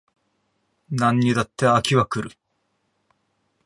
[0.89, 2.35] 何にだって飽きは来る